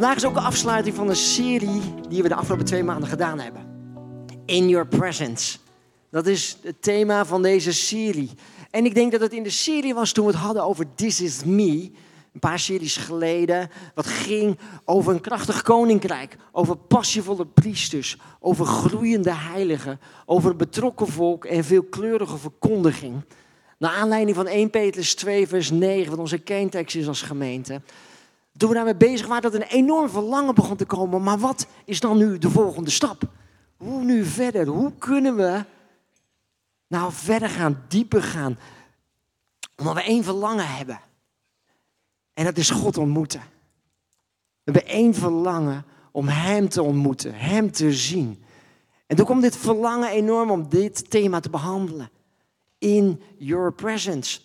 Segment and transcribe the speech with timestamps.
[0.00, 3.40] Vandaag is ook de afsluiting van een serie die we de afgelopen twee maanden gedaan
[3.40, 3.66] hebben.
[4.46, 5.58] In Your Presence.
[6.10, 8.30] Dat is het thema van deze serie.
[8.70, 11.20] En ik denk dat het in de serie was toen we het hadden over This
[11.20, 11.90] Is Me.
[12.32, 13.70] Een paar series geleden.
[13.94, 16.36] Wat ging over een krachtig koninkrijk.
[16.52, 18.16] Over passievolle priesters.
[18.38, 20.00] Over groeiende heiligen.
[20.26, 23.24] Over betrokken volk en veelkleurige verkondiging.
[23.78, 26.10] Naar aanleiding van 1 Petrus 2 vers 9.
[26.10, 27.80] Wat onze kerntekst is als gemeente.
[28.56, 31.22] Toen we daarmee bezig waren dat een enorm verlangen begon te komen.
[31.22, 33.22] Maar wat is dan nu de volgende stap?
[33.76, 34.66] Hoe nu verder?
[34.66, 35.64] Hoe kunnen we
[36.86, 38.58] nou verder gaan, dieper gaan?
[39.76, 41.00] Omdat we één verlangen hebben.
[42.34, 43.40] En dat is God ontmoeten.
[44.62, 48.44] We hebben één verlangen om Hem te ontmoeten, Hem te zien.
[49.06, 52.10] En toen kwam dit verlangen enorm om dit thema te behandelen.
[52.78, 54.40] In your presence.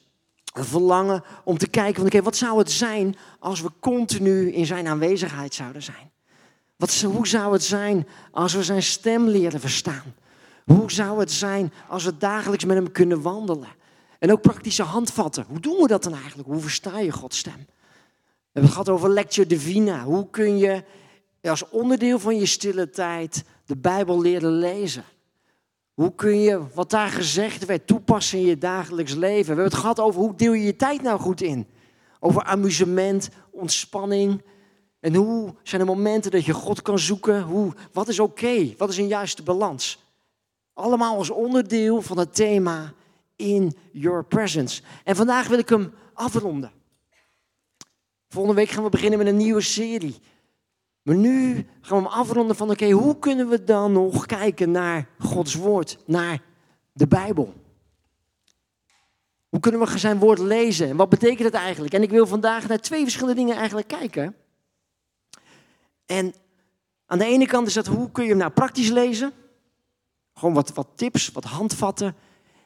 [0.55, 4.87] Een verlangen om te kijken van wat zou het zijn als we continu in zijn
[4.87, 6.11] aanwezigheid zouden zijn?
[6.75, 10.13] Wat, hoe zou het zijn als we zijn stem leren verstaan?
[10.65, 13.69] Hoe zou het zijn als we dagelijks met hem kunnen wandelen?
[14.19, 15.45] En ook praktische handvatten.
[15.47, 16.47] Hoe doen we dat dan eigenlijk?
[16.49, 17.65] Hoe versta je Gods stem?
[17.65, 20.03] We hebben het gehad over Lectio Divina.
[20.03, 20.83] Hoe kun je
[21.41, 25.03] als onderdeel van je stille tijd de Bijbel leren lezen?
[25.95, 29.41] Hoe kun je wat daar gezegd werd toepassen in je dagelijks leven?
[29.41, 31.67] We hebben het gehad over hoe deel je je tijd nou goed in?
[32.19, 34.43] Over amusement, ontspanning.
[34.99, 37.41] En hoe zijn er momenten dat je God kan zoeken?
[37.41, 38.73] Hoe, wat is oké?
[38.77, 40.03] Wat is een juiste balans?
[40.73, 42.93] Allemaal als onderdeel van het thema
[43.35, 44.81] In Your Presence.
[45.03, 46.71] En vandaag wil ik hem afronden.
[48.29, 50.15] Volgende week gaan we beginnen met een nieuwe serie.
[51.05, 55.07] Maar nu gaan we hem afronden van oké, hoe kunnen we dan nog kijken naar
[55.19, 56.41] Gods woord, naar
[56.91, 57.53] de Bijbel?
[59.49, 60.89] Hoe kunnen we zijn woord lezen?
[60.89, 61.93] En wat betekent het eigenlijk?
[61.93, 64.35] En ik wil vandaag naar twee verschillende dingen eigenlijk kijken.
[66.05, 66.33] En
[67.05, 69.33] aan de ene kant is dat hoe kun je hem nou praktisch lezen?
[70.33, 72.15] Gewoon wat, wat tips, wat handvatten.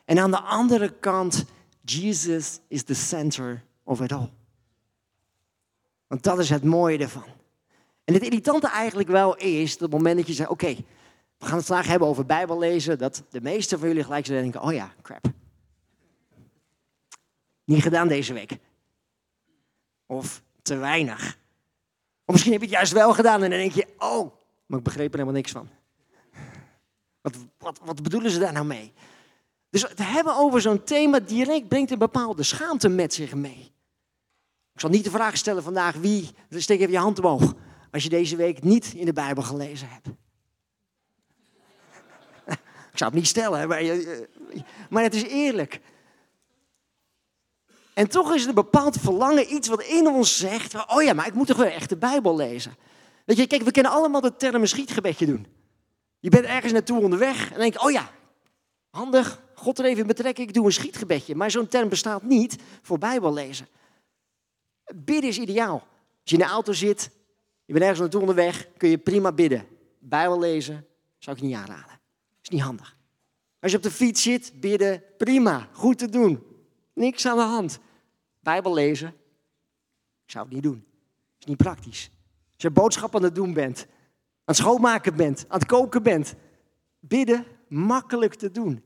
[0.06, 1.46] En aan de andere kant,
[1.82, 4.30] Jesus is the center of it all.
[6.08, 7.38] Want dat is het mooie ervan.
[8.10, 10.76] En het irritante eigenlijk wel is, dat het moment dat je zegt, oké,
[11.38, 14.42] we gaan het vandaag hebben over Bijbel lezen, dat de meeste van jullie gelijk zullen
[14.42, 15.26] denken, oh ja, crap.
[17.64, 18.58] Niet gedaan deze week.
[20.06, 21.38] Of te weinig.
[22.26, 24.32] Of misschien heb je het juist wel gedaan en dan denk je, oh,
[24.66, 25.70] maar ik begreep er helemaal niks van.
[27.22, 28.94] Wat, wat, wat bedoelen ze daar nou mee?
[29.70, 33.72] Dus het hebben over zo'n thema direct brengt een bepaalde schaamte met zich mee.
[34.74, 37.54] Ik zal niet de vraag stellen vandaag wie, steek even je hand omhoog,
[37.92, 40.08] als je deze week niet in de Bijbel gelezen hebt.
[42.92, 43.84] Ik zou het niet stellen, maar,
[44.90, 45.82] maar het is eerlijk.
[47.94, 51.28] En toch is er een bepaald verlangen, iets wat in ons zegt, oh ja, maar
[51.28, 52.76] ik moet toch wel echt de Bijbel lezen.
[53.26, 55.48] Weet je, kijk, we kennen allemaal de term een schietgebedje doen.
[56.20, 58.12] Je bent ergens naartoe onderweg en denk oh ja,
[58.90, 61.36] handig, God er even in betrekken, ik doe een schietgebedje.
[61.36, 63.68] Maar zo'n term bestaat niet voor Bijbel lezen.
[64.96, 65.88] Bidden is ideaal.
[66.22, 67.10] Als je in de auto zit,
[67.70, 69.68] je bent ergens naartoe onderweg, kun je prima bidden.
[70.00, 70.88] Bijbel lezen
[71.18, 72.00] zou ik niet aanraden.
[72.42, 72.98] Is niet handig.
[73.60, 76.44] Als je op de fiets zit, bidden, prima, goed te doen.
[76.94, 77.80] Niks aan de hand.
[78.40, 79.08] Bijbel lezen,
[80.26, 80.86] ik zou het niet doen.
[81.40, 82.12] Is niet praktisch.
[82.54, 83.90] Als je boodschappen aan het doen bent, aan
[84.46, 86.36] het schoonmaken bent, aan het koken bent,
[87.00, 88.84] bidden, makkelijk te doen.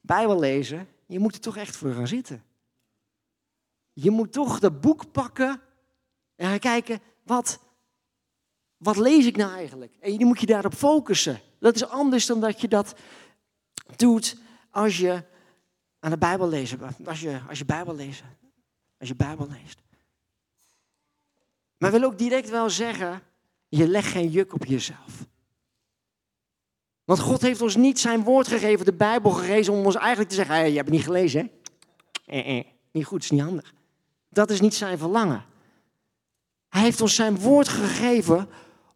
[0.00, 2.44] Bijbel lezen, je moet er toch echt voor gaan zitten.
[3.92, 5.60] Je moet toch dat boek pakken
[6.36, 7.66] en gaan kijken, wat,
[8.78, 9.94] wat lees ik nou eigenlijk?
[10.00, 11.40] En je moet je daarop focussen.
[11.58, 12.94] Dat is anders dan dat je dat
[13.96, 14.36] doet
[14.70, 15.22] als je
[16.00, 18.22] aan de Bijbel lezen, als je, als je Bijbel leest.
[18.98, 19.78] Als je Bijbel leest.
[21.78, 23.22] Maar wil ook direct wel zeggen,
[23.68, 25.26] je legt geen juk op jezelf.
[27.04, 30.34] Want God heeft ons niet zijn woord gegeven, de Bijbel gegeven, om ons eigenlijk te
[30.34, 31.46] zeggen, hey, je hebt niet gelezen, hè?
[32.32, 33.74] Eh, eh, niet goed, is niet handig.
[34.28, 35.44] Dat is niet zijn verlangen.
[36.68, 38.48] Hij heeft ons zijn woord gegeven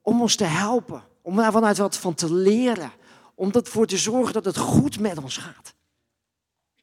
[0.03, 2.93] om ons te helpen, om daar vanuit wat van te leren,
[3.35, 5.75] om ervoor te zorgen dat het goed met ons gaat.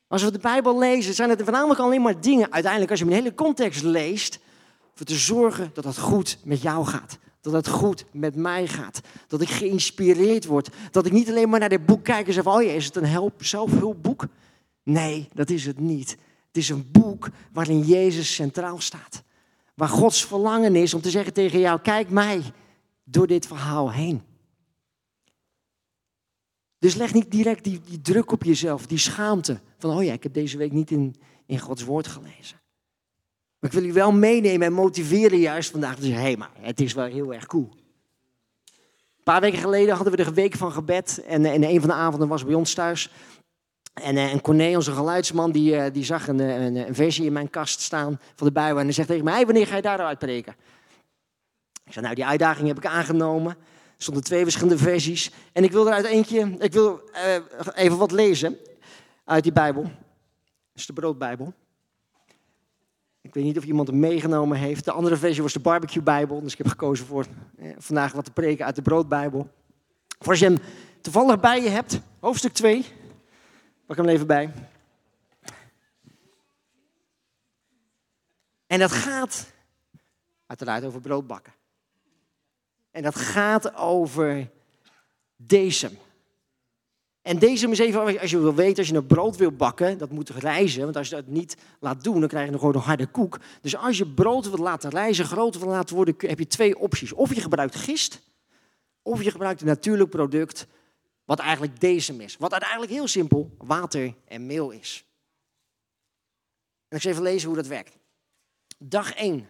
[0.08, 3.12] Als we de Bijbel lezen, zijn het voornamelijk alleen maar dingen, uiteindelijk als je een
[3.12, 4.40] hele context leest,
[4.94, 7.18] voor te zorgen dat het goed met jou gaat.
[7.42, 9.02] Dat het goed met mij gaat.
[9.28, 10.70] Dat ik geïnspireerd word.
[10.92, 12.96] Dat ik niet alleen maar naar dit boek kijk en zeg oh ja, is het
[12.96, 14.26] een zelfhulpboek?
[14.84, 16.10] Nee, dat is het niet.
[16.48, 19.24] Het is een boek waarin Jezus centraal staat.
[19.76, 22.42] Waar Gods verlangen is om te zeggen tegen jou, kijk mij
[23.12, 24.22] door dit verhaal heen.
[26.80, 29.60] Dus leg niet direct die, die druk op jezelf, die schaamte.
[29.78, 31.16] Van, oh ja, ik heb deze week niet in,
[31.46, 32.62] in Gods woord gelezen.
[33.60, 35.98] Maar ik wil u wel meenemen en motiveren juist vandaag.
[36.00, 37.70] zeggen, hé, maar het is wel heel erg cool.
[39.18, 41.24] Een paar weken geleden hadden we de week van gebed.
[41.28, 43.12] En, en een van de avonden was bij ons thuis.
[43.94, 47.34] En, uh, en Corné, onze geluidsman, die, uh, die zag een, een, een, versie in
[47.34, 48.78] mijn kast staan van de Bijbel.
[48.78, 50.56] En hij zegt tegen mij, hey, wanneer ga je daaruit preken?
[51.90, 53.52] Ik zei, nou, die uitdaging heb ik aangenomen.
[53.52, 53.58] Er
[53.98, 55.32] stonden twee verschillende versies.
[55.52, 57.36] En ik wil eruit eentje, ik wil uh,
[57.76, 58.58] even wat lezen
[59.24, 59.84] uit die Bijbel.
[59.84, 59.92] Dat
[60.74, 61.54] is de broodbijbel.
[63.22, 64.86] Ik weet niet of iemand hem meegenomen heeft.
[64.86, 66.42] De andere versie was de barbecue Bijbel.
[66.42, 67.26] Dus ik heb gekozen voor
[67.58, 69.50] eh, vandaag wat te preken uit de broodbijbel.
[70.20, 70.60] Voor als je hem
[71.02, 72.86] toevallig bij je hebt, hoofdstuk 2.
[73.86, 74.54] Pak hem even bij.
[78.68, 79.52] En dat gaat
[80.46, 81.58] uiteraard over broodbakken.
[82.92, 84.50] En dat gaat over
[85.36, 85.98] decem.
[87.22, 90.10] En deze is even, als je wil weten, als je een brood wil bakken, dat
[90.10, 90.84] moet rijzen.
[90.84, 93.40] Want als je dat niet laat doen, dan krijg je gewoon een harde koek.
[93.62, 97.14] Dus als je brood wilt laten rijzen, groter wil laten worden, heb je twee opties.
[97.14, 98.22] Of je gebruikt gist,
[99.02, 100.68] of je gebruikt een natuurlijk product,
[101.26, 102.38] wat eigenlijk decem is.
[102.38, 105.06] Wat uiteindelijk heel simpel water en meel is.
[106.88, 107.98] En ik zal even lezen hoe dat werkt.
[108.78, 109.48] Dag 1.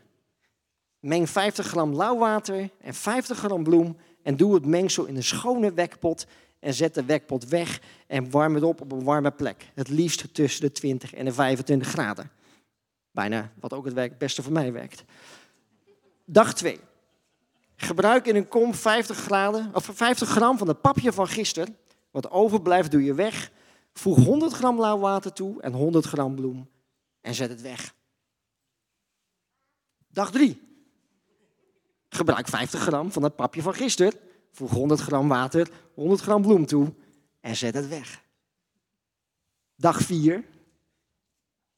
[1.00, 5.24] Meng 50 gram lauw water en 50 gram bloem en doe het mengsel in een
[5.24, 6.25] schone wekpot
[6.60, 9.72] en zet de wekpot weg en warm het op op een warme plek.
[9.74, 12.31] Het liefst tussen de 20 en de 25 graden.
[13.12, 15.04] Bijna wat ook het beste voor mij werkt.
[16.25, 16.80] Dag 2.
[17.75, 21.78] Gebruik in een kom 50, graden, of 50 gram van het papje van gisteren.
[22.12, 23.51] Wat overblijft doe je weg.
[23.94, 26.69] Voeg 100 gram lauw water toe en 100 gram bloem
[27.22, 27.96] en zet het weg.
[30.07, 30.69] Dag 3.
[32.19, 34.13] Gebruik 50 gram van het papje van gisteren.
[34.51, 36.94] Voeg 100 gram water, 100 gram bloem toe
[37.42, 38.24] en zet het weg.
[39.75, 40.44] Dag 4.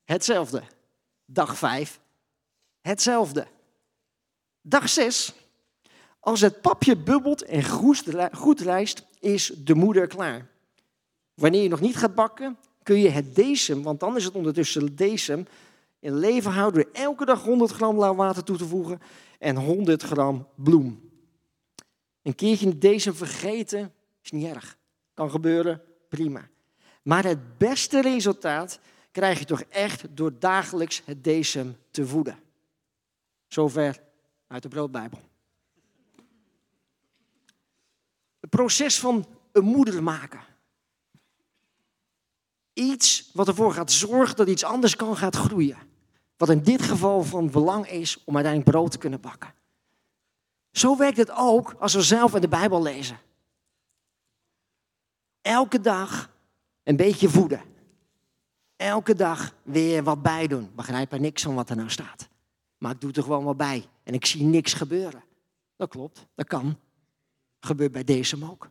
[0.04, 0.64] Hetzelfde.
[1.26, 2.00] Dag 5.
[2.80, 3.48] Hetzelfde.
[4.62, 5.34] Dag 6.
[6.20, 7.64] Als het papje bubbelt en
[8.34, 10.48] goed rijst, is de moeder klaar.
[11.34, 14.96] Wanneer je nog niet gaat bakken, kun je het decem, want dan is het ondertussen
[14.96, 15.48] decem,
[16.02, 19.02] in leven houden door elke dag 100 gram lauw water toe te voegen
[19.40, 21.10] en 100 gram bloem.
[22.22, 24.78] Een keertje decem vergeten is niet erg.
[25.14, 26.50] Kan gebeuren, prima.
[27.04, 28.80] Maar het beste resultaat
[29.12, 32.40] krijg je toch echt door dagelijks het decem te voeden.
[33.48, 34.04] Zover
[34.48, 35.20] uit de broodbijbel.
[38.40, 40.42] Het proces van een moeder maken.
[42.74, 45.91] Iets wat ervoor gaat zorgen dat iets anders kan gaan groeien.
[46.42, 49.54] Wat in dit geval van belang is om uiteindelijk brood te kunnen bakken.
[50.72, 53.20] Zo werkt het ook als we zelf in de Bijbel lezen.
[55.42, 56.32] Elke dag
[56.84, 57.62] een beetje voeden.
[58.76, 60.72] Elke dag weer wat bij doen.
[60.76, 62.30] Begrijp er niks van wat er nou staat.
[62.78, 63.86] Maar ik doe er gewoon wat bij.
[64.04, 65.24] En ik zie niks gebeuren.
[65.76, 66.78] Dat klopt, dat kan.
[67.60, 68.70] Gebeurt bij deze ook.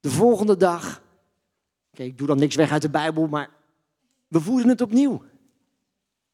[0.00, 1.02] De volgende dag.
[1.92, 3.50] Oké, ik doe dan niks weg uit de Bijbel, maar
[4.28, 5.22] we voeden het opnieuw.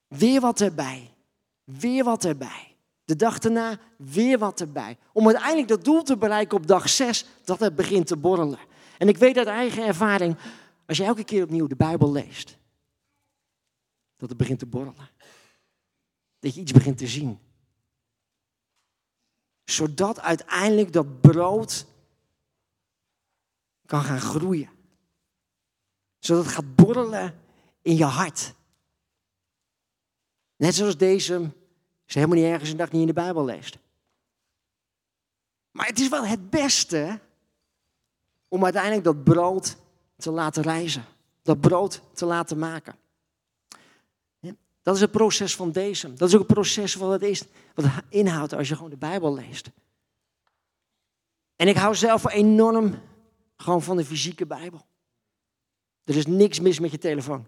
[0.08, 1.14] Weer wat erbij.
[1.64, 2.76] Weer wat erbij.
[3.04, 4.98] De dag daarna weer wat erbij.
[5.12, 8.58] Om uiteindelijk dat doel te bereiken op dag 6, dat het begint te borrelen.
[8.98, 10.36] En ik weet uit eigen ervaring,
[10.86, 12.58] als je elke keer opnieuw de Bijbel leest,
[14.16, 15.08] dat het begint te borrelen.
[16.38, 17.38] Dat je iets begint te zien.
[19.64, 21.86] Zodat uiteindelijk dat brood
[23.86, 24.70] kan gaan groeien.
[26.18, 27.40] Zodat het gaat borrelen
[27.82, 28.54] in je hart.
[30.58, 31.50] Net zoals deze
[32.04, 33.78] je helemaal niet ergens een dag niet in de Bijbel leest.
[35.70, 37.20] Maar het is wel het beste
[38.48, 39.76] om uiteindelijk dat brood
[40.16, 41.04] te laten reizen.
[41.42, 42.96] Dat brood te laten maken.
[44.82, 46.14] Dat is het proces van deze.
[46.14, 49.34] Dat is ook het proces wat het is, wat inhoudt als je gewoon de Bijbel
[49.34, 49.70] leest.
[51.56, 53.00] En ik hou zelf enorm
[53.56, 54.86] gewoon van de fysieke Bijbel.
[56.04, 57.46] Er is niks mis met je telefoon.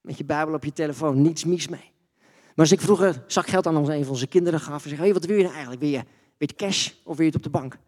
[0.00, 1.92] Met je Bijbel op je telefoon, niets mis mee.
[2.54, 5.24] Maar als ik vroeger zakgeld aan een van onze kinderen gaf en zeg, hey, wat
[5.24, 5.82] wil je nou eigenlijk?
[5.82, 6.04] Wil je,
[6.36, 7.78] wil je cash of wil je het op de bank?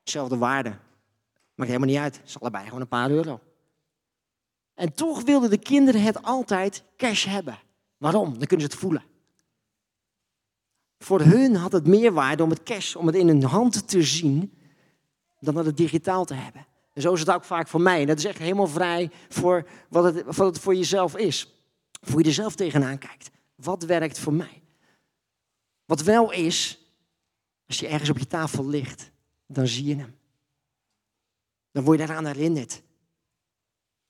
[0.00, 0.68] Hetzelfde waarde.
[1.54, 2.16] Maakt helemaal niet uit.
[2.16, 3.40] Het is allebei gewoon een paar euro.
[4.74, 7.58] En toch wilden de kinderen het altijd cash hebben.
[7.96, 8.38] Waarom?
[8.38, 9.02] Dan kunnen ze het voelen.
[10.98, 14.02] Voor hun had het meer waarde om het cash, om het in hun hand te
[14.02, 14.52] zien,
[15.40, 16.66] dan het digitaal te hebben.
[16.92, 18.04] En zo is het ook vaak voor mij.
[18.04, 21.51] Dat is echt helemaal vrij voor wat het voor jezelf is.
[22.10, 23.30] Hoe je er zelf tegenaan kijkt.
[23.54, 24.62] Wat werkt voor mij?
[25.84, 26.78] Wat wel is,
[27.66, 29.10] als je ergens op je tafel ligt,
[29.46, 30.14] dan zie je hem.
[31.70, 32.82] Dan word je daaraan herinnerd.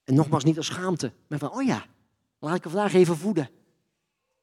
[0.04, 1.86] En nogmaals, niet als schaamte, maar van, oh ja,
[2.38, 3.50] laat ik hem vandaag even voeden.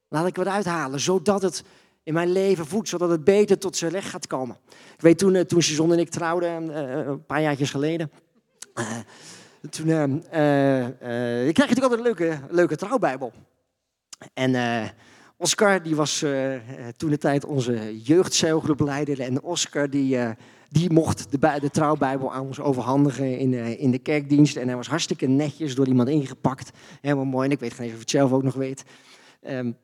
[0.07, 1.63] Laat ik wat uithalen, zodat het
[2.03, 4.57] in mijn leven voedt, zodat het beter tot zijn recht gaat komen.
[4.93, 6.79] Ik weet toen, toen Suzanne en ik trouwden,
[7.09, 8.11] een paar jaartjes geleden.
[9.69, 9.87] Toen,
[11.47, 13.33] ik kreeg natuurlijk altijd een leuke, leuke trouwbijbel.
[14.33, 14.53] En
[15.41, 16.55] Oscar, die was uh,
[16.97, 19.21] toen de tijd onze jeugdzeilgroepleider.
[19.21, 20.29] En Oscar, die, uh,
[20.69, 24.55] die mocht de, de, trouwbijbel aan ons overhandigen in, uh, in de kerkdienst.
[24.55, 26.71] En hij was hartstikke netjes door iemand ingepakt.
[27.01, 27.45] Helemaal mooi.
[27.45, 28.83] En ik weet geen eens of het zelf ook nog weet.
[29.47, 29.77] Um,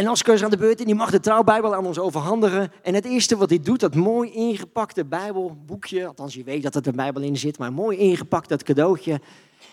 [0.00, 2.72] en Oscar is aan de beurt en die mag de trouwbijbel aan ons overhandigen.
[2.82, 6.06] En het eerste wat hij doet, dat mooi ingepakte bijbelboekje.
[6.06, 9.20] Althans, je weet dat er een bijbel in zit, maar mooi ingepakt, dat cadeautje.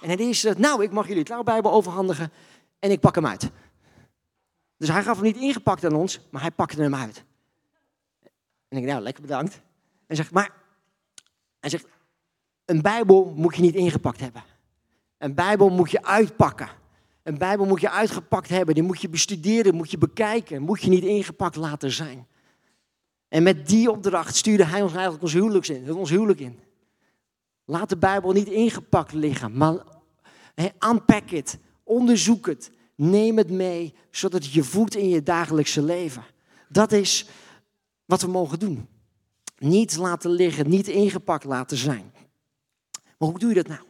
[0.01, 2.31] En het eerste, nou, ik mag jullie trouwbijbel overhandigen.
[2.79, 3.51] En ik pak hem uit.
[4.77, 7.23] Dus hij gaf hem niet ingepakt aan ons, maar hij pakte hem uit.
[8.67, 9.61] En ik nou, lekker bedankt.
[10.07, 10.51] En zegt, maar,
[11.59, 11.85] hij zegt,
[12.65, 14.43] een Bijbel moet je niet ingepakt hebben.
[15.17, 16.69] Een Bijbel moet je uitpakken.
[17.27, 18.73] Een Bijbel moet je uitgepakt hebben.
[18.75, 20.61] Die moet je bestuderen, moet je bekijken.
[20.61, 22.27] Moet je niet ingepakt laten zijn.
[23.27, 25.93] En met die opdracht stuurde hij ons eigenlijk ons huwelijk in.
[25.93, 26.59] Ons huwelijk in.
[27.65, 29.83] Laat de Bijbel niet ingepakt liggen, maar
[30.89, 31.57] unpack het.
[31.83, 32.71] Onderzoek het.
[32.95, 36.23] Neem het mee, zodat het je voedt in je dagelijkse leven.
[36.69, 37.29] Dat is
[38.05, 38.87] wat we mogen doen.
[39.57, 42.11] Niet laten liggen, niet ingepakt laten zijn.
[43.17, 43.86] Maar hoe doe je dat nou?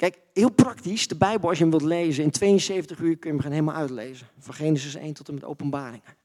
[0.00, 3.42] Kijk, heel praktisch, de Bijbel als je hem wilt lezen, in 72 uur kun je
[3.42, 4.26] hem helemaal uitlezen.
[4.38, 6.16] Van Genesis 1 tot en met openbaringen.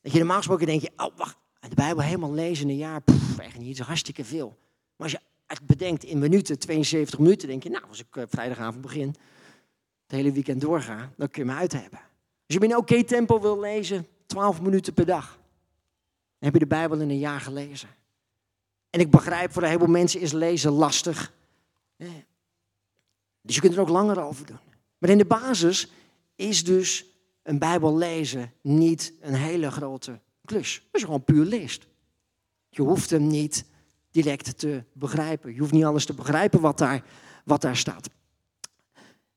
[0.00, 3.02] Dat je normaal gesproken denk je, oh wacht, de Bijbel helemaal lezen in een jaar,
[3.38, 4.58] echt niet, zo hartstikke veel.
[4.96, 8.24] Maar als je het bedenkt in minuten, 72 minuten, denk je, nou, als ik uh,
[8.28, 9.08] vrijdagavond begin,
[10.02, 11.98] het hele weekend doorga, dan kun je me uit hebben.
[12.46, 15.26] Als je in een oké tempo wil lezen, 12 minuten per dag.
[15.28, 17.88] Dan heb je de Bijbel in een jaar gelezen.
[18.90, 21.32] En ik begrijp, voor een heleboel mensen is lezen lastig.
[23.42, 24.58] Dus je kunt er ook langer over doen.
[24.98, 25.90] Maar in de basis
[26.36, 27.04] is dus
[27.42, 30.88] een Bijbel lezen niet een hele grote klus.
[30.92, 31.86] Als je gewoon puur leest.
[32.68, 33.64] Je hoeft hem niet
[34.10, 35.54] direct te begrijpen.
[35.54, 37.04] Je hoeft niet alles te begrijpen wat daar,
[37.44, 38.10] wat daar staat.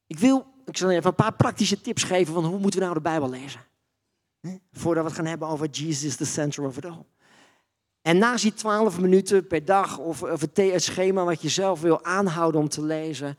[0.07, 2.97] Ik wil ik zal even een paar praktische tips geven van hoe moeten we nou
[2.97, 3.61] de Bijbel lezen.
[4.71, 7.05] Voordat we het gaan hebben over Jesus is the center of it all.
[8.01, 12.03] En naast die twaalf minuten per dag of, of het schema wat je zelf wil
[12.03, 13.37] aanhouden om te lezen,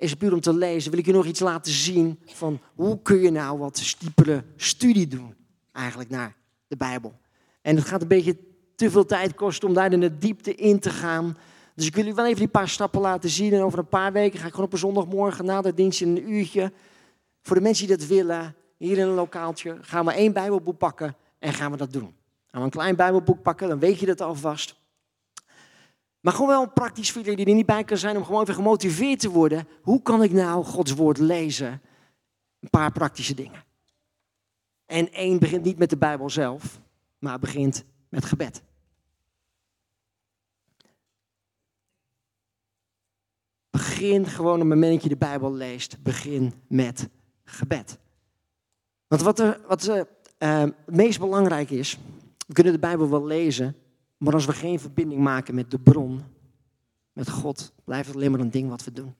[0.00, 3.20] is puur om te lezen, wil ik je nog iets laten zien van hoe kun
[3.20, 5.34] je nou wat diepere studie doen
[5.72, 7.18] eigenlijk naar de Bijbel.
[7.62, 8.36] En het gaat een beetje
[8.74, 11.36] te veel tijd kosten om daar in de diepte in te gaan.
[11.74, 13.52] Dus ik wil u wel even die paar stappen laten zien.
[13.52, 16.08] En over een paar weken ga ik gewoon op een zondagmorgen na de dienst in
[16.08, 16.72] een uurtje.
[17.42, 21.16] Voor de mensen die dat willen, hier in een lokaaltje, gaan we één Bijbelboek pakken
[21.38, 22.14] en gaan we dat doen.
[22.46, 24.79] Gaan we een klein Bijbelboek pakken, dan weet je dat alvast.
[26.20, 29.20] Maar gewoon wel praktisch voor die er niet bij kan zijn om gewoon even gemotiveerd
[29.20, 29.68] te worden.
[29.82, 31.82] Hoe kan ik nou Gods woord lezen?
[32.60, 33.64] Een paar praktische dingen.
[34.86, 36.80] En één begint niet met de Bijbel zelf,
[37.18, 38.62] maar begint met gebed.
[43.70, 47.08] Begin gewoon op het moment dat je de Bijbel leest, begin met
[47.44, 47.98] gebed.
[49.06, 50.02] Want wat, er, wat uh,
[50.38, 51.98] het meest belangrijk is,
[52.46, 53.76] we kunnen de Bijbel wel lezen,
[54.20, 56.22] maar als we geen verbinding maken met de bron,
[57.12, 59.14] met God, blijft het alleen maar een ding wat we doen.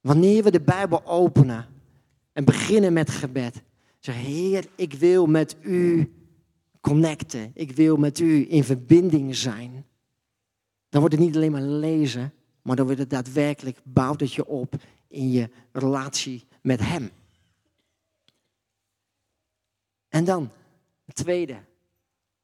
[0.00, 1.66] Wanneer we de Bijbel openen
[2.32, 3.62] en beginnen met gebed,
[3.98, 6.12] zeg Heer, ik wil met u
[6.80, 9.86] connecten, ik wil met u in verbinding zijn.
[10.88, 12.32] Dan wordt het niet alleen maar lezen,
[12.62, 14.74] maar dan wordt het daadwerkelijk, bouwt het je op
[15.08, 17.10] in je relatie met Hem.
[20.08, 20.50] En dan,
[21.12, 21.64] tweede,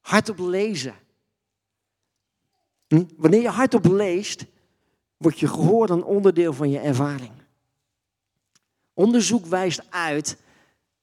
[0.01, 0.95] hardop lezen.
[2.87, 3.05] Hm?
[3.17, 4.47] Wanneer je hardop leest,
[5.17, 7.33] wordt je gehoor een onderdeel van je ervaring.
[8.95, 10.37] Onderzoek wijst uit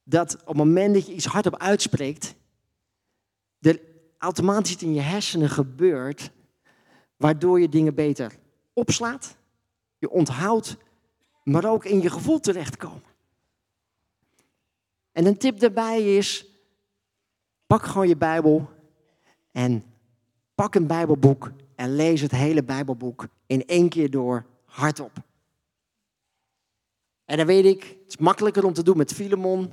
[0.02, 2.34] dat op het moment dat je iets hardop uitspreekt,
[3.60, 3.80] er
[4.18, 6.30] automatisch in je hersenen gebeurt
[7.16, 8.38] waardoor je dingen beter
[8.72, 9.36] opslaat,
[9.98, 10.76] je onthoudt,
[11.44, 13.10] maar ook in je gevoel terechtkomen.
[15.12, 16.46] En een tip daarbij is,
[17.72, 18.70] pak gewoon je Bijbel
[19.52, 19.84] en
[20.54, 25.12] pak een Bijbelboek en lees het hele Bijbelboek in één keer door hardop.
[27.24, 29.72] En dan weet ik, het is makkelijker om te doen met Filemon.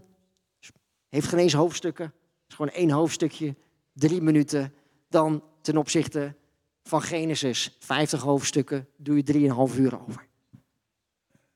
[1.10, 2.06] Heeft geen eens hoofdstukken.
[2.06, 2.14] Het
[2.48, 3.56] is gewoon één hoofdstukje,
[3.94, 4.74] drie minuten.
[5.10, 6.36] Dan ten opzichte
[6.84, 10.28] van Genesis, 50 hoofdstukken, doe je 3,5 uur over.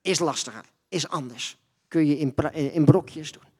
[0.02, 1.58] Is lastiger, is anders.
[1.88, 3.53] Kun je in, in brokjes doen.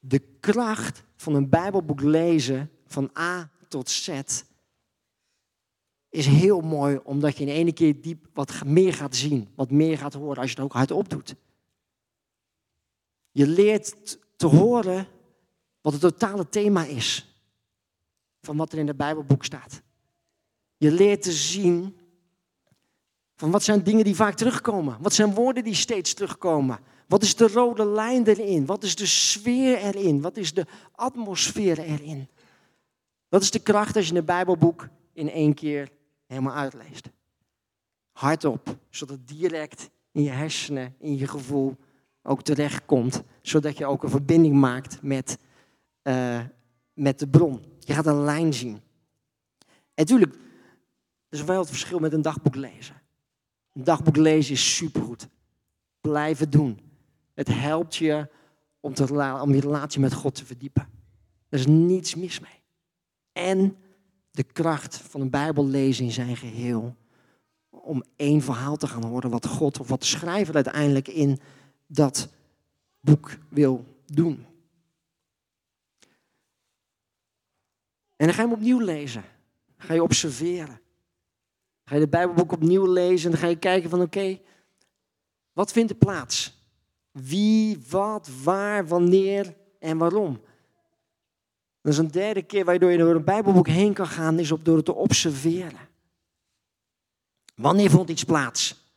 [0.00, 4.20] De kracht van een Bijbelboek lezen van A tot Z
[6.08, 9.98] is heel mooi, omdat je in ene keer diep wat meer gaat zien, wat meer
[9.98, 11.34] gaat horen als je het ook hardop doet.
[13.30, 15.06] Je leert te horen
[15.80, 17.34] wat het totale thema is
[18.40, 19.82] van wat er in het Bijbelboek staat.
[20.76, 21.98] Je leert te zien
[23.36, 24.96] van wat zijn dingen die vaak terugkomen.
[25.00, 26.78] Wat zijn woorden die steeds terugkomen.
[27.10, 28.66] Wat is de rode lijn erin?
[28.66, 30.20] Wat is de sfeer erin?
[30.20, 32.28] Wat is de atmosfeer erin?
[33.28, 35.90] Dat is de kracht als je een Bijbelboek in één keer
[36.26, 37.08] helemaal uitleest.
[38.12, 41.76] Hardop, zodat het direct in je hersenen, in je gevoel
[42.22, 43.22] ook terechtkomt.
[43.42, 45.38] Zodat je ook een verbinding maakt met,
[46.02, 46.40] uh,
[46.92, 47.62] met de bron.
[47.78, 48.80] Je gaat een lijn zien.
[49.68, 50.34] En natuurlijk,
[51.28, 53.02] er is wel het verschil met een dagboek lezen.
[53.72, 55.28] Een dagboek lezen is supergoed.
[56.00, 56.89] Blijven doen.
[57.40, 58.28] Het helpt je
[58.80, 60.88] om, te, om je relatie met God te verdiepen.
[61.48, 62.60] Er is niets mis mee.
[63.32, 63.76] En
[64.30, 66.96] de kracht van een Bijbel lezen in zijn geheel.
[67.70, 71.40] Om één verhaal te gaan horen wat God of wat de schrijver uiteindelijk in
[71.86, 72.28] dat
[73.00, 74.46] boek wil doen.
[78.16, 79.24] En dan ga je hem opnieuw lezen.
[79.76, 80.80] ga je observeren.
[81.84, 84.40] Ga je de Bijbelboek opnieuw lezen en dan ga je kijken van oké,
[85.52, 86.58] wat vindt er plaats?
[87.10, 90.40] Wie, wat, waar, wanneer en waarom?
[91.80, 94.64] Dat is een derde keer waardoor je door een Bijbelboek heen kan gaan, is op
[94.64, 95.88] door het te observeren.
[97.54, 98.88] Wanneer vond iets plaats?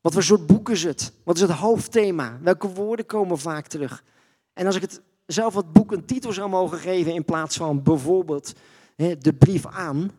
[0.00, 1.12] Wat voor soort boek is het?
[1.24, 2.38] Wat is het hoofdthema?
[2.42, 4.04] Welke woorden komen vaak terug?
[4.52, 7.82] En als ik het zelf het boek een titel zou mogen geven in plaats van
[7.82, 8.54] bijvoorbeeld
[8.96, 10.10] hè, de brief aan,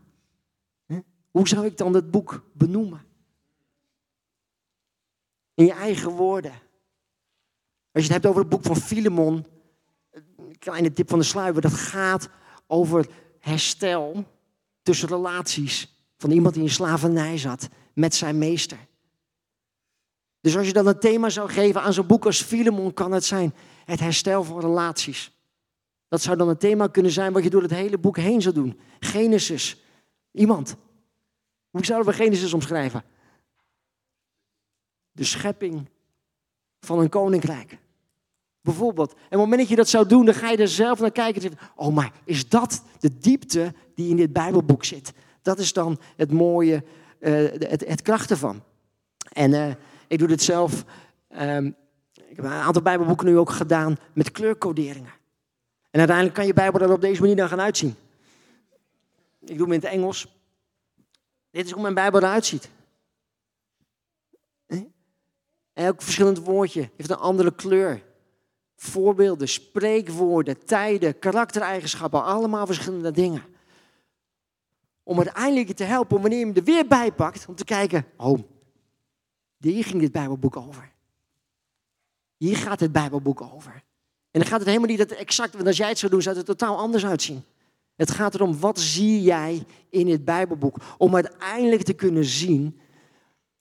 [0.86, 1.00] hè,
[1.31, 3.05] hoe zou ik dan het boek benoemen?
[5.53, 6.53] In je eigen woorden.
[7.99, 9.45] Als je het hebt over het boek van Filemon,
[10.11, 12.29] een kleine tip van de sluier, dat gaat
[12.67, 13.07] over
[13.39, 14.25] herstel
[14.81, 18.77] tussen relaties van iemand die in slavernij zat met zijn meester.
[20.41, 23.25] Dus als je dan een thema zou geven aan zo'n boek als Filemon, kan het
[23.25, 23.53] zijn
[23.85, 25.31] het herstel van relaties.
[26.07, 28.55] Dat zou dan een thema kunnen zijn wat je door het hele boek heen zou
[28.55, 28.79] doen.
[28.99, 29.83] Genesis.
[30.31, 30.75] Iemand.
[31.69, 33.03] Hoe zouden we Genesis omschrijven?
[35.12, 35.89] De schepping
[36.79, 37.77] van een koninkrijk.
[38.62, 39.12] Bijvoorbeeld.
[39.12, 41.12] En op het moment dat je dat zou doen, dan ga je er zelf naar
[41.12, 41.36] kijken.
[41.36, 45.13] En zeggen, oh, maar is dat de diepte die in dit Bijbelboek zit?
[45.41, 46.84] Dat is dan het mooie,
[47.19, 48.63] uh, het, het kracht ervan.
[49.34, 49.74] En uh,
[50.08, 50.84] ik doe dit zelf.
[51.41, 51.76] Um,
[52.15, 55.13] ik heb een aantal Bijbelboeken nu ook gedaan met kleurcoderingen.
[55.91, 57.95] En uiteindelijk kan je Bijbel er op deze manier dan gaan uitzien.
[59.39, 60.38] Ik doe hem in het Engels.
[61.52, 62.69] Dit is hoe mijn Bijbel eruit ziet.
[65.74, 68.04] Elk verschillend woordje heeft een andere kleur.
[68.81, 73.43] Voorbeelden, spreekwoorden, tijden, karaktereigenschappen, allemaal verschillende dingen.
[75.03, 78.39] Om uiteindelijk te helpen, wanneer je hem er weer bij pakt, om te kijken, oh,
[79.57, 80.91] hier ging dit Bijbelboek over.
[82.37, 83.73] Hier gaat het Bijbelboek over.
[84.31, 86.37] En dan gaat het helemaal niet dat exact, want als jij het zou doen, zou
[86.37, 87.43] het er totaal anders uitzien.
[87.95, 90.77] Het gaat erom, wat zie jij in het Bijbelboek?
[90.97, 92.79] Om uiteindelijk te kunnen zien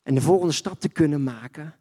[0.03, 1.75] en de volgende stap te kunnen maken.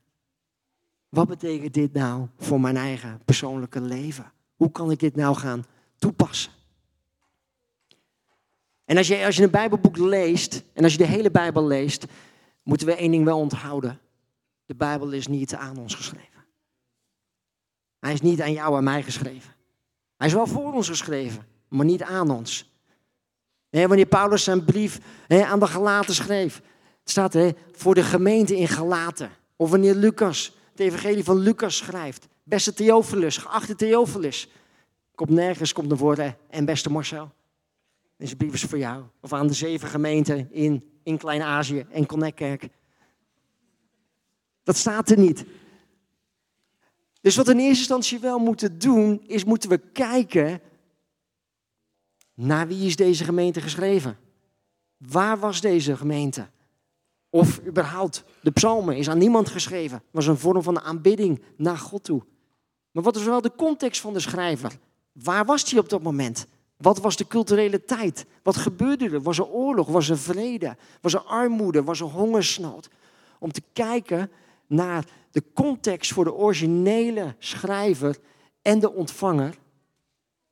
[1.10, 4.32] Wat betekent dit nou voor mijn eigen persoonlijke leven?
[4.56, 5.66] Hoe kan ik dit nou gaan
[5.98, 6.52] toepassen?
[8.86, 12.06] En als je, als je een Bijbelboek leest, en als je de hele Bijbel leest,
[12.64, 14.00] moeten we één ding wel onthouden.
[14.66, 16.46] De Bijbel is niet aan ons geschreven.
[18.00, 19.56] Hij is niet aan jou en mij geschreven.
[20.18, 22.72] Hij is wel voor ons geschreven, maar niet aan ons.
[23.70, 26.62] wanneer Paulus zijn brief aan de Galaten schreef,
[27.04, 27.38] staat
[27.72, 29.30] voor de gemeente in Galaten.
[29.56, 32.28] Of wanneer Lucas het evangelie van Lucas schrijft.
[32.44, 34.50] Beste Theophilus, geachte Theophilus.
[35.16, 36.38] Komt nergens, komt naar woorden.
[36.50, 37.32] En beste Marcel,
[38.18, 39.04] deze brief is voor jou.
[39.22, 42.70] Of aan de zeven gemeenten in, in Klein-Azië en Connectkerk.
[44.64, 45.46] Dat staat er niet.
[47.22, 50.62] Dus wat we in eerste instantie wel moeten doen, is moeten we kijken
[52.34, 54.18] naar wie is deze gemeente geschreven.
[54.98, 56.48] Waar was deze gemeente?
[57.38, 60.02] Of überhaupt, de psalmen is aan niemand geschreven.
[60.12, 62.24] Was een vorm van aanbidding naar God toe.
[62.92, 64.78] Maar wat is wel de context van de schrijver?
[65.12, 66.48] Waar was hij op dat moment?
[66.78, 68.26] Wat was de culturele tijd?
[68.44, 69.22] Wat gebeurde er?
[69.22, 69.88] Was er oorlog?
[69.88, 70.78] Was er vrede?
[71.02, 71.84] Was er armoede?
[71.84, 72.90] Was er hongersnood?
[73.40, 74.32] Om te kijken
[74.68, 78.18] naar de context voor de originele schrijver
[78.62, 79.58] en de ontvanger,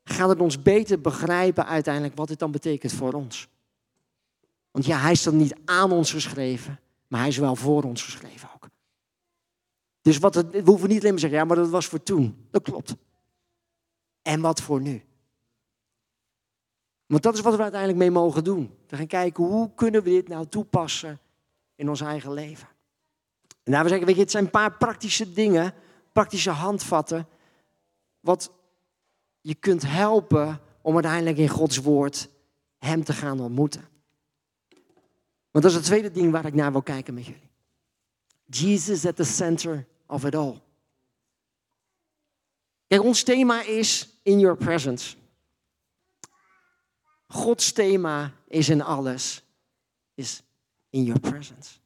[0.04, 3.48] gaat het ons beter begrijpen uiteindelijk wat dit dan betekent voor ons.
[4.76, 8.04] Want ja, hij is dan niet aan ons geschreven, maar hij is wel voor ons
[8.04, 8.70] geschreven ook.
[10.02, 12.48] Dus wat we hoeven niet alleen maar te zeggen, ja, maar dat was voor toen.
[12.52, 12.96] Dat klopt.
[14.22, 15.04] En wat voor nu?
[17.06, 18.76] Want dat is wat we uiteindelijk mee mogen doen.
[18.88, 21.20] We gaan kijken hoe kunnen we dit nou toepassen
[21.76, 22.68] in ons eigen leven.
[23.64, 25.74] En daar we zeggen, weet je, het zijn een paar praktische dingen,
[26.12, 27.28] praktische handvatten,
[28.20, 28.52] wat
[29.42, 32.30] je kunt helpen om uiteindelijk in Gods woord
[32.78, 33.94] Hem te gaan ontmoeten.
[35.56, 37.50] Want dat is het tweede ding waar ik naar wil kijken met jullie.
[38.46, 40.62] Jesus at the center of it all.
[42.88, 45.16] Kijk, ons thema is in your presence.
[47.28, 49.44] Gods thema is in alles,
[50.16, 50.42] is
[50.90, 51.80] in your presence.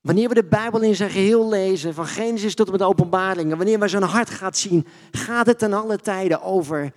[0.00, 3.56] Wanneer we de Bijbel in zijn geheel lezen, van Genesis tot en met de openbaringen,
[3.56, 6.92] wanneer we zijn hart gaat zien, gaat het ten alle tijden over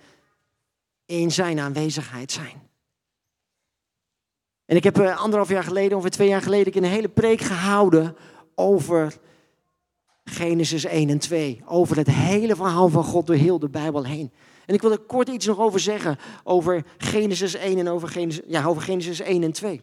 [1.06, 2.70] in zijn aanwezigheid zijn.
[4.72, 8.16] En ik heb eh, anderhalf jaar geleden, ongeveer twee jaar geleden, een hele preek gehouden
[8.54, 9.18] over
[10.24, 11.62] Genesis 1 en 2.
[11.66, 14.32] Over het hele verhaal van God door heel de Bijbel heen.
[14.66, 18.44] En ik wil er kort iets nog over zeggen over Genesis 1 en over Genesis,
[18.46, 19.82] ja, over Genesis 1 en 2.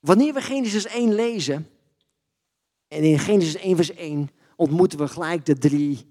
[0.00, 1.68] Wanneer we Genesis 1 lezen,
[2.88, 6.10] en in Genesis 1 vers 1 ontmoeten we gelijk de drie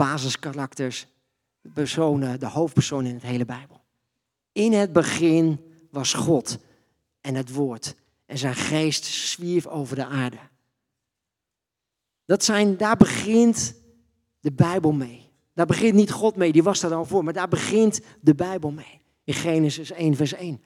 [0.00, 1.06] basiskarakters,
[1.74, 3.80] personen, de hoofdpersonen in het hele Bijbel.
[4.52, 5.60] In het begin
[5.90, 6.58] was God
[7.20, 7.94] en het woord
[8.26, 10.38] en zijn geest zwierf over de aarde.
[12.24, 13.74] Dat zijn, daar begint
[14.40, 15.30] de Bijbel mee.
[15.54, 18.70] Daar begint niet God mee, die was daar al voor, maar daar begint de Bijbel
[18.70, 19.00] mee.
[19.24, 20.62] In Genesis 1, vers 1.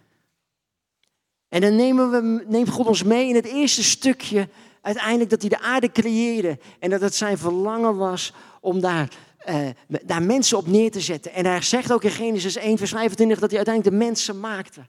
[1.48, 4.48] En dan nemen we, neemt God ons mee in het eerste stukje,
[4.80, 6.58] uiteindelijk dat hij de aarde creëerde.
[6.78, 9.08] En dat het zijn verlangen was om daar,
[9.48, 11.32] uh, daar mensen op neer te zetten.
[11.32, 14.86] En hij zegt ook in Genesis 1, vers 25 dat hij uiteindelijk de mensen maakte.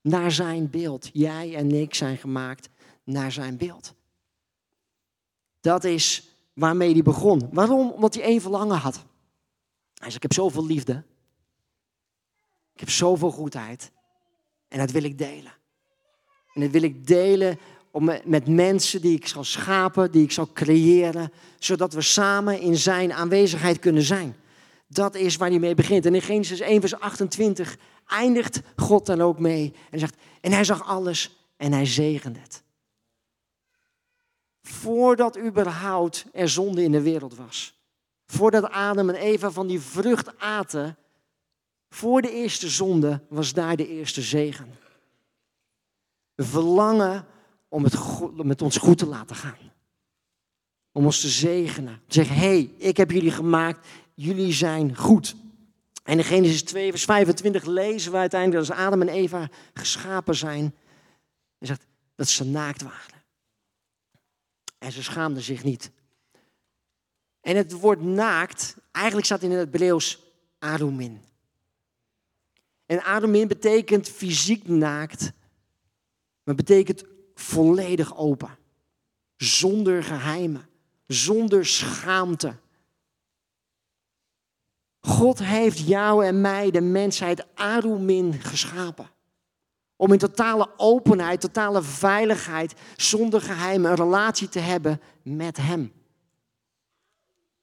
[0.00, 1.10] Naar zijn beeld.
[1.12, 2.68] Jij en ik zijn gemaakt
[3.04, 3.94] naar zijn beeld.
[5.60, 7.48] Dat is waarmee hij begon.
[7.52, 7.90] Waarom?
[7.90, 8.94] Omdat hij één verlangen had.
[8.94, 9.04] Hij
[10.10, 11.04] zei, ik heb zoveel liefde.
[12.74, 13.90] Ik heb zoveel goedheid.
[14.68, 15.52] En dat wil ik delen.
[16.54, 17.58] En dat wil ik delen
[17.90, 22.76] om met mensen die ik zal schapen, die ik zal creëren, zodat we samen in
[22.76, 24.36] zijn aanwezigheid kunnen zijn.
[24.86, 26.06] Dat is waar hij mee begint.
[26.06, 30.64] En in Genesis 1, vers 28 eindigt God dan ook mee en zegt, en hij
[30.64, 32.62] zag alles en hij zegende het.
[34.62, 37.76] Voordat überhaupt er zonde in de wereld was.
[38.26, 40.96] Voordat Adam en Eva van die vrucht aten,
[41.90, 44.78] voor de eerste zonde was daar de eerste zegen.
[46.36, 47.26] Verlangen
[47.68, 47.94] om het
[48.44, 49.72] met ons goed te laten gaan.
[50.92, 52.00] Om ons te zegenen.
[52.06, 55.36] Te zeggen, hé, hey, ik heb jullie gemaakt, jullie zijn goed.
[56.02, 60.36] En in Genesis 2, vers 25 lezen we uiteindelijk dat als Adam en Eva geschapen
[60.36, 60.74] zijn,
[61.58, 63.22] en zegt dat ze naakt waren.
[64.78, 65.90] En ze schaamden zich niet.
[67.40, 70.22] En het woord naakt, eigenlijk staat in het Hebreeuws
[70.58, 71.20] arumin.
[72.86, 75.32] En arumin betekent fysiek naakt,
[76.42, 77.04] maar betekent
[77.38, 78.56] volledig open.
[79.36, 80.68] Zonder geheimen,
[81.06, 82.54] zonder schaamte.
[85.00, 89.10] God heeft jou en mij, de mensheid, Arumin geschapen.
[89.96, 95.92] Om in totale openheid, totale veiligheid, zonder geheimen, een relatie te hebben met Hem.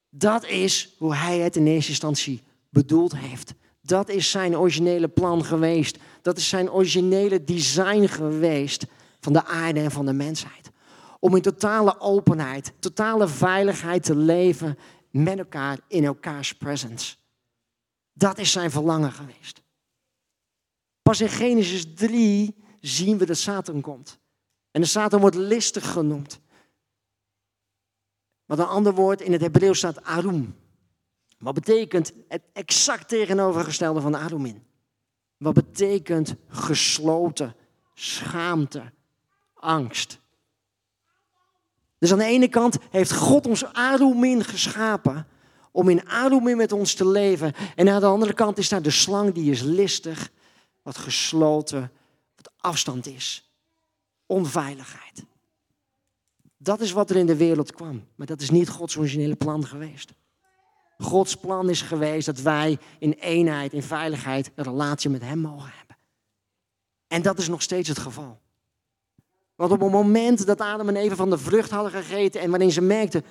[0.09, 3.53] Dat is hoe Hij het in eerste instantie bedoeld heeft.
[3.81, 5.97] Dat is zijn originele plan geweest.
[6.21, 8.85] Dat is zijn originele design geweest
[9.25, 10.71] van de aarde en van de mensheid.
[11.19, 14.77] Om in totale openheid, totale veiligheid te leven
[15.11, 17.15] met elkaar in elkaars presence.
[18.13, 19.61] Dat is zijn verlangen geweest.
[21.01, 24.19] Pas in Genesis 3 zien we dat Satan komt.
[24.71, 26.39] En de Satan wordt listig genoemd.
[28.45, 30.55] Maar een ander woord in het Hebreeuws staat arum.
[31.37, 34.63] Wat betekent het exact tegenovergestelde van arumin?
[35.37, 37.55] Wat betekent gesloten,
[37.93, 38.93] schaamte,
[39.65, 40.19] angst?
[41.97, 45.27] Dus aan de ene kant heeft God ons arumin geschapen
[45.75, 47.53] om in Arumin met ons te leven.
[47.75, 50.31] En aan de andere kant is daar de slang die is listig,
[50.81, 51.91] wat gesloten,
[52.35, 53.51] wat afstand is.
[54.25, 55.23] Onveiligheid.
[56.57, 58.07] Dat is wat er in de wereld kwam.
[58.15, 60.13] Maar dat is niet Gods originele plan geweest.
[60.97, 65.71] Gods plan is geweest dat wij in eenheid, in veiligheid, een relatie met Hem mogen
[65.77, 65.97] hebben.
[67.07, 68.41] En dat is nog steeds het geval.
[69.55, 72.71] Want op het moment dat Adam en Eva van de vrucht hadden gegeten en waarin
[72.71, 73.25] ze merkten,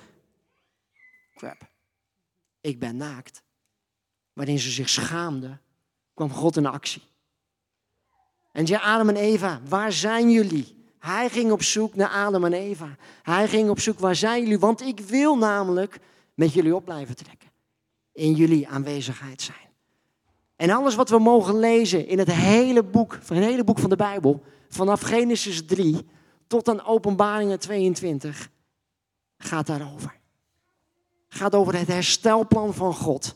[1.35, 1.69] crap,
[2.61, 3.43] ik ben naakt.
[4.33, 5.61] Waarin ze zich schaamden,
[6.13, 7.01] kwam God in actie.
[8.51, 10.75] En zei Adam en Eva, waar zijn jullie?
[10.99, 12.95] Hij ging op zoek naar Adam en Eva.
[13.23, 14.59] Hij ging op zoek, waar zijn jullie?
[14.59, 15.99] Want ik wil namelijk
[16.33, 17.49] met jullie op blijven trekken.
[18.11, 19.57] In jullie aanwezigheid zijn.
[20.55, 23.89] En alles wat we mogen lezen in het hele boek, van het hele boek van
[23.89, 26.05] de Bijbel, vanaf Genesis 3
[26.47, 28.49] tot aan Openbaringen 22,
[29.37, 30.19] gaat daarover.
[31.27, 33.35] Gaat over het herstelplan van God.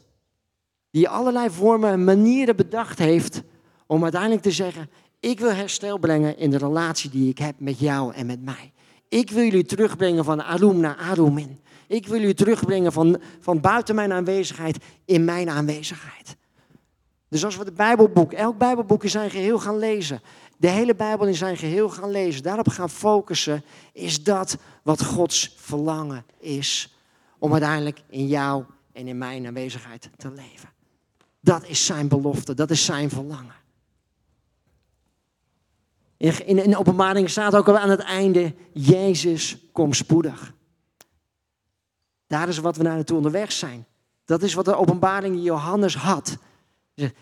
[0.91, 3.41] Die allerlei vormen en manieren bedacht heeft
[3.87, 7.79] om uiteindelijk te zeggen, ik wil herstel brengen in de relatie die ik heb met
[7.79, 8.71] jou en met mij.
[9.09, 11.59] Ik wil jullie terugbrengen van Arum naar Arumin.
[11.87, 16.37] Ik wil jullie terugbrengen van, van buiten mijn aanwezigheid in mijn aanwezigheid.
[17.29, 20.21] Dus als we het Bijbelboek, elk Bijbelboek in zijn geheel gaan lezen,
[20.59, 25.53] de hele Bijbel in zijn geheel gaan lezen, daarop gaan focussen, is dat wat Gods
[25.57, 26.95] verlangen is
[27.37, 30.69] om uiteindelijk in jou en in mijn aanwezigheid te leven.
[31.39, 33.55] Dat is zijn belofte, dat is zijn verlangen.
[36.17, 40.53] In, de openbaring staat ook al aan het einde, Jezus komt spoedig.
[42.27, 43.85] Daar is wat we naar naartoe onderweg zijn.
[44.25, 46.37] Dat is wat de openbaring Johannes had.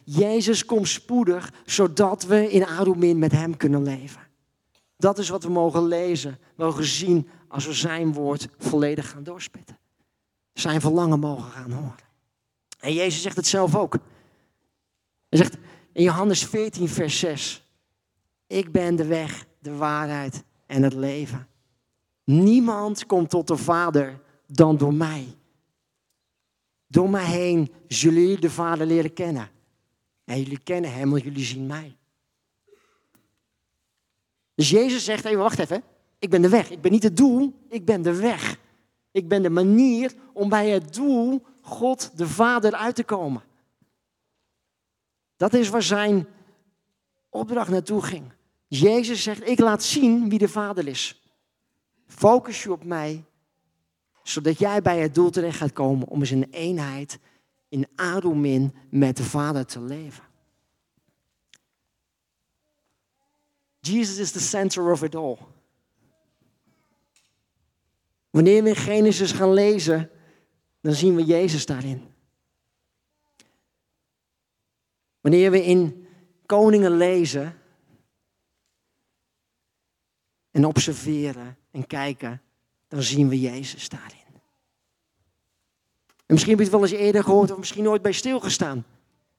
[0.03, 4.21] Jezus komt spoedig, zodat we in Arumin met hem kunnen leven.
[4.97, 9.77] Dat is wat we mogen lezen, mogen zien als we zijn woord volledig gaan doorspitten.
[10.53, 12.05] Zijn verlangen mogen gaan horen.
[12.79, 13.97] En Jezus zegt het zelf ook.
[15.29, 15.57] Hij zegt
[15.91, 17.63] in Johannes 14, vers 6.
[18.47, 21.47] Ik ben de weg, de waarheid en het leven.
[22.23, 25.35] Niemand komt tot de Vader dan door mij.
[26.87, 29.49] Door mij heen zullen jullie de Vader leren kennen.
[30.27, 31.97] En jullie kennen Hem, want jullie zien mij.
[34.55, 35.83] Dus Jezus zegt, even wacht even,
[36.19, 36.69] ik ben de weg.
[36.69, 38.59] Ik ben niet het doel, ik ben de weg.
[39.11, 43.43] Ik ben de manier om bij het doel, God de Vader, uit te komen.
[45.37, 46.27] Dat is waar zijn
[47.29, 48.31] opdracht naartoe ging.
[48.67, 51.21] Jezus zegt, ik laat zien wie de Vader is.
[52.07, 53.23] Focus je op mij,
[54.23, 57.19] zodat jij bij het doel terecht gaat komen om eens in eenheid,
[57.69, 60.23] in adomin met de Vader te leven.
[63.79, 65.37] Jesus is the center of it all.
[68.29, 70.09] Wanneer we Genesis gaan lezen,
[70.81, 72.13] dan zien we Jezus daarin.
[75.21, 76.07] Wanneer we in
[76.45, 77.61] Koningen lezen,
[80.57, 82.41] en observeren en kijken,
[82.87, 84.26] dan zien we Jezus daarin.
[86.27, 88.85] En misschien heb je het wel eens eerder gehoord of misschien nooit bij stilgestaan.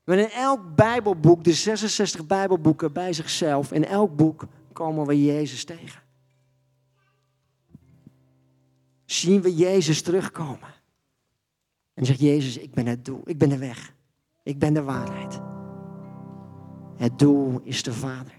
[0.04, 5.64] Maar in elk Bijbelboek, de 66 Bijbelboeken bij zichzelf, in elk boek komen we Jezus
[5.64, 6.02] tegen.
[9.04, 10.74] Zien we Jezus terugkomen.
[11.94, 13.94] En zegt Jezus, ik ben het doel, ik ben de weg,
[14.42, 15.40] ik ben de waarheid.
[16.96, 18.32] Het doel is de Vader.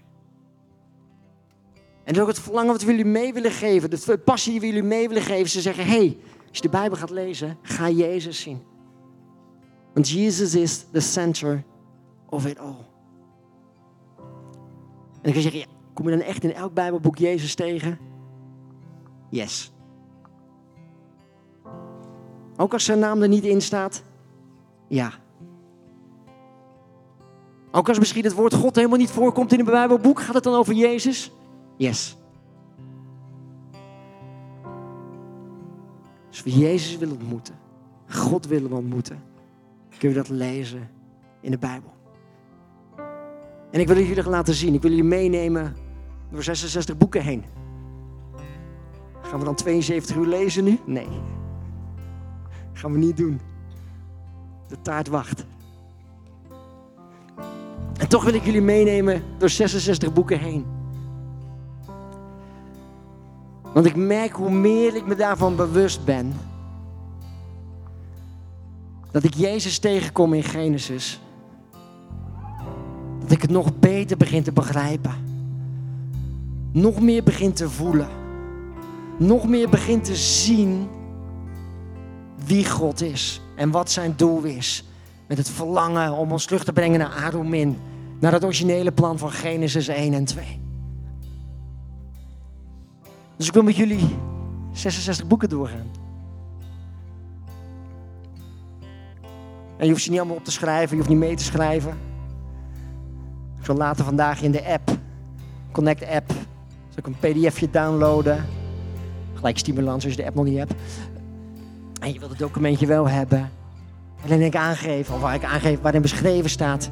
[2.04, 3.90] En dat is ook het verlangen wat we jullie mee willen geven.
[3.90, 5.48] De passie die we jullie mee willen geven.
[5.48, 6.18] Ze zeggen, hey,
[6.50, 8.62] als je de Bijbel gaat lezen, ga Jezus zien.
[9.94, 11.64] Want Jezus is the center
[12.28, 12.88] of it all.
[15.12, 17.98] En dan kan je zeggen, kom je dan echt in elk Bijbelboek Jezus tegen?
[19.30, 19.72] Yes.
[22.56, 24.02] Ook als zijn naam er niet in staat?
[24.88, 25.12] Ja.
[27.70, 30.54] Ook als misschien het woord God helemaal niet voorkomt in een Bijbelboek, gaat het dan
[30.54, 31.32] over Jezus?
[31.76, 32.16] Yes.
[36.30, 37.54] Als we Jezus willen ontmoeten,
[38.08, 39.22] God willen ontmoeten,
[39.98, 40.88] kunnen we dat lezen
[41.40, 41.92] in de Bijbel.
[43.70, 45.76] En ik wil jullie laten zien, ik wil jullie meenemen
[46.30, 47.44] door 66 boeken heen.
[49.22, 50.78] Gaan we dan 72 uur lezen nu?
[50.86, 51.08] Nee.
[52.72, 53.40] Gaan we niet doen.
[54.68, 55.44] De taart wacht.
[57.98, 60.66] En toch wil ik jullie meenemen door 66 boeken heen.
[63.72, 66.32] Want ik merk hoe meer ik me daarvan bewust ben.
[69.10, 71.20] Dat ik Jezus tegenkom in Genesis.
[73.20, 75.14] Dat ik het nog beter begin te begrijpen.
[76.72, 78.08] Nog meer begin te voelen.
[79.18, 80.88] Nog meer begin te zien
[82.46, 83.40] wie God is.
[83.56, 84.84] En wat zijn doel is.
[85.26, 87.78] Met het verlangen om ons terug te brengen naar Adomin.
[88.18, 90.59] Naar het originele plan van Genesis 1 en 2.
[93.40, 94.16] Dus ik wil met jullie
[94.72, 95.90] 66 boeken doorgaan.
[99.76, 101.90] En je hoeft ze niet allemaal op te schrijven, je hoeft niet mee te schrijven.
[103.58, 104.90] Ik zal later vandaag in de app,
[105.72, 106.30] Connect app,
[106.88, 108.44] zal ik een pdfje downloaden.
[109.34, 110.74] Gelijk stimulans als je de app nog niet hebt.
[112.00, 113.50] En je wilt het documentje wel hebben.
[114.24, 116.90] Alleen ik aangeef, of waar ik aangeef, waarin beschreven staat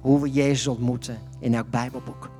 [0.00, 2.30] hoe we Jezus ontmoeten in elk Bijbelboek.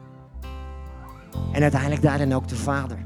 [1.53, 2.99] En uiteindelijk daarin ook de Vader.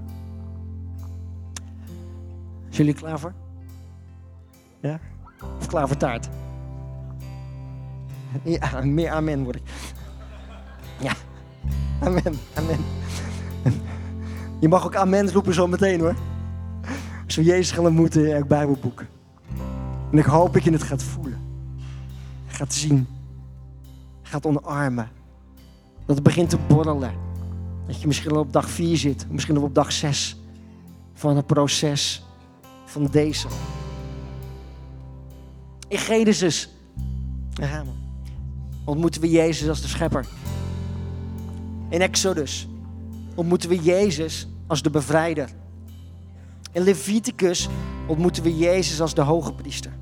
[2.68, 3.32] Zijn jullie klaar voor?
[4.80, 4.98] Ja?
[5.58, 6.28] Of klaar voor taart?
[8.42, 9.62] Ja, meer amen word ik.
[11.00, 11.12] Ja,
[12.00, 12.78] amen, amen.
[14.60, 16.14] Je mag ook amen roepen zo meteen hoor.
[17.24, 19.04] Als we Jezus gaan ontmoeten in het Bijbelboek.
[20.12, 21.38] En ik hoop dat je het gaat voelen.
[22.46, 23.06] Gaat zien.
[24.22, 25.08] Gaat omarmen.
[26.06, 27.25] Dat het begint te borrelen.
[27.86, 29.26] Dat je misschien op dag 4 zit.
[29.30, 30.36] Misschien al op dag 6.
[31.14, 32.24] Van het proces
[32.84, 33.48] van deze.
[35.88, 36.68] In Genesis
[38.84, 40.26] ontmoeten we Jezus als de schepper.
[41.88, 42.68] In Exodus
[43.34, 45.50] ontmoeten we Jezus als de bevrijder.
[46.72, 47.68] In Leviticus
[48.06, 49.92] ontmoeten we Jezus als de hoge priester.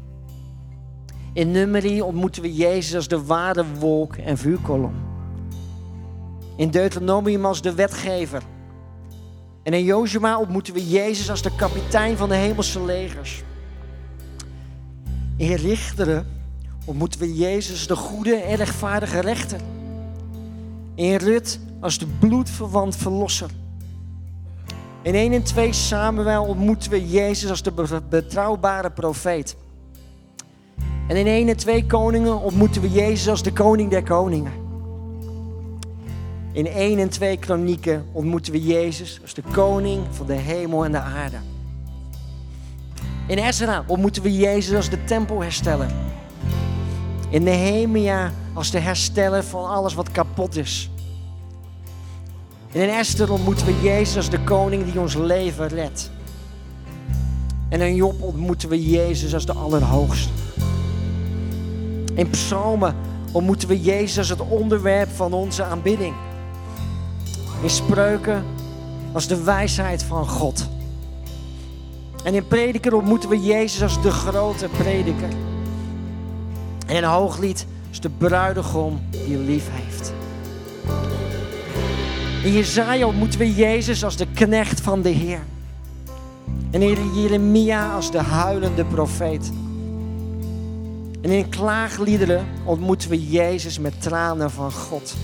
[1.32, 5.03] In Numeri ontmoeten we Jezus als de ware wolk en vuurkolom.
[6.56, 8.42] In Deuteronomium als de wetgever.
[9.62, 13.42] En in Jozua ontmoeten we Jezus als de kapitein van de hemelse legers.
[15.36, 16.26] In Richteren
[16.84, 19.60] ontmoeten we Jezus, de goede en rechtvaardige rechter.
[20.94, 23.50] In Rut als de bloedverwant verlosser.
[25.02, 29.56] In 1 en 2 Samuel ontmoeten we Jezus als de betrouwbare profeet.
[31.08, 34.63] En in 1 en 2 Koningen ontmoeten we Jezus als de koning der koningen.
[36.54, 40.92] In 1 en 2 Kronieken ontmoeten we Jezus als de koning van de hemel en
[40.92, 41.36] de aarde.
[43.26, 45.90] In Ezra ontmoeten we Jezus als de tempelhersteller.
[47.28, 50.90] In Nehemia als de hersteller van alles wat kapot is.
[52.72, 56.10] In Esther ontmoeten we Jezus als de koning die ons leven redt.
[57.68, 60.28] En in Job ontmoeten we Jezus als de Allerhoogste.
[62.14, 62.94] In Psalmen
[63.32, 66.14] ontmoeten we Jezus als het onderwerp van onze aanbidding.
[67.64, 68.44] In Spreuken
[69.12, 70.68] als de wijsheid van God.
[72.24, 75.29] En in Prediker ontmoeten we Jezus als de grote prediker.
[76.87, 80.12] En in Hooglied als de bruidegom die lief heeft.
[82.42, 85.40] In Jezaja ontmoeten we Jezus als de knecht van de Heer.
[86.70, 89.53] En in Jeremia als de huilende profeet.
[91.20, 95.14] En in klaagliederen ontmoeten we Jezus met tranen van God.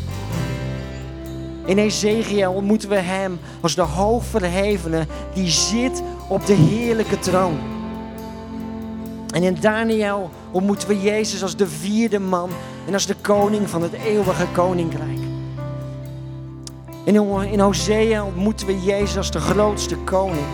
[1.65, 7.59] In Ezekiel ontmoeten we Hem als de hoogverhevene die zit op de heerlijke troon.
[9.35, 12.51] En in Daniel ontmoeten we Jezus als de vierde man
[12.87, 15.19] en als de koning van het eeuwige koninkrijk.
[17.51, 20.47] In Hosea ontmoeten we Jezus als de grootste koning.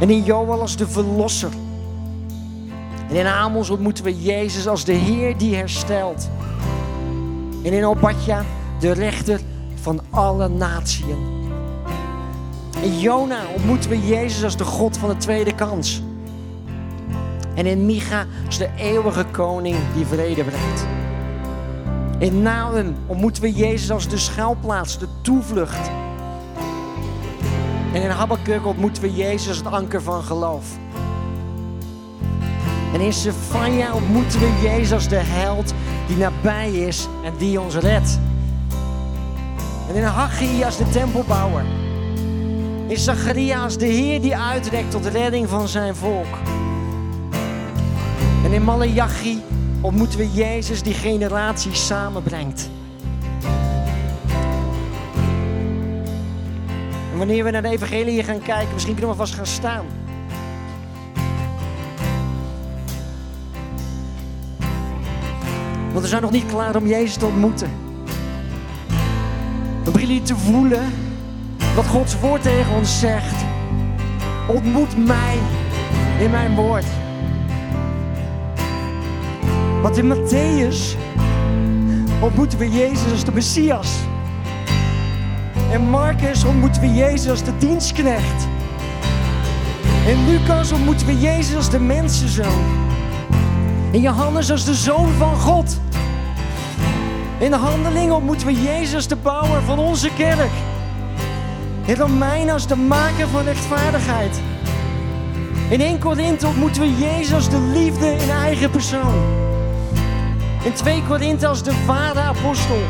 [0.00, 1.50] En in Joel als de verlosser.
[3.08, 6.28] En in Amos ontmoeten we Jezus als de Heer die herstelt.
[7.62, 8.44] En in Obadja
[8.80, 9.40] de rechter
[9.82, 11.04] van alle naties.
[12.82, 16.02] In Jona ontmoeten we Jezus als de God van de tweede kans.
[17.54, 20.86] En in Micha als de eeuwige koning die vrede brengt.
[22.18, 25.90] In Nahum ontmoeten we Jezus als de schuilplaats, de toevlucht.
[27.92, 30.66] En in Habakkuk ontmoeten we Jezus als het anker van geloof.
[32.92, 35.74] En in Sefania ontmoeten we Jezus als de held
[36.06, 38.18] die nabij is en die ons redt.
[39.92, 41.64] En in Haggai als de tempelbouwer.
[42.86, 46.38] In Zacharia als de Heer die uitrekt tot redding van zijn volk.
[48.44, 49.42] En in Malachi
[49.80, 52.70] ontmoeten we Jezus die generaties samenbrengt.
[57.12, 59.84] En wanneer we naar de evangelie gaan kijken, misschien kunnen we vast gaan staan.
[65.90, 67.91] Want we zijn nog niet klaar om Jezus te ontmoeten.
[70.20, 70.92] Te voelen
[71.74, 73.44] wat Gods woord tegen ons zegt.
[74.48, 75.38] Ontmoet mij
[76.20, 76.84] in mijn woord.
[79.82, 80.96] Want in Matthäus
[82.20, 83.96] ontmoeten we Jezus als de Messias.
[85.72, 88.46] In Marcus ontmoeten we Jezus als de dienstknecht.
[90.06, 92.64] In Lucas ontmoeten we Jezus als de mensenzoon.
[93.90, 95.80] In Johannes als de zoon van God.
[97.42, 100.50] In de handelingen ontmoeten we Jezus de bouwer van onze kerk.
[101.84, 104.40] In Romeinen als de maker van rechtvaardigheid.
[105.68, 109.14] In 1 Korinthe ontmoeten we Jezus de liefde in eigen persoon.
[110.64, 112.82] In 2 Korinthe als de ware apostel.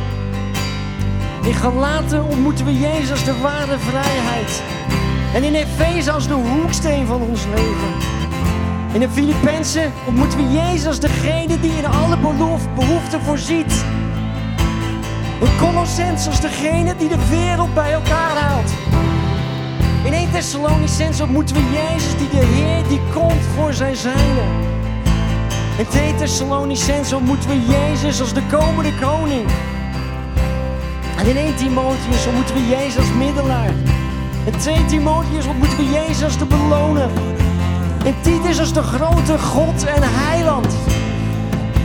[1.43, 4.63] In Galaten ontmoeten we Jezus de ware vrijheid.
[5.35, 7.93] En in Efeze als de hoeksteen van ons leven.
[8.93, 12.17] In de Filippenzen ontmoeten we Jezus degene die in alle
[12.75, 13.85] behoeften voorziet.
[15.43, 18.71] In Colossens als degene die de wereld bij elkaar haalt.
[20.05, 24.49] In 1 Thessalonicense ontmoeten we Jezus die de Heer die komt voor zijn zijnen.
[25.79, 29.51] In 2 Thessalonicense ontmoeten we Jezus als de komende koning.
[31.19, 33.71] En in 1 Timotheus ontmoeten we Jezus als middelaar.
[34.45, 37.09] In 2 Timotheus ontmoeten we Jezus als de beloner.
[38.05, 40.75] In Titus als de grote God en heiland.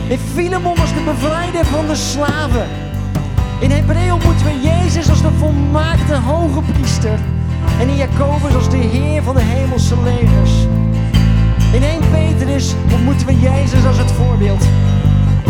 [0.08, 2.87] In Filemon als de bevrijder van de slaven.
[3.60, 7.18] In Hebreeën ontmoeten we Jezus als de volmaakte hoge priester.
[7.80, 10.52] En in Jacobus als de Heer van de hemelse legers.
[11.72, 14.64] In 1 Petrus ontmoeten we Jezus als het voorbeeld.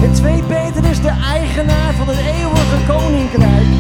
[0.03, 3.71] In 2 Petrus de eigenaar van het eeuwige koninkrijk.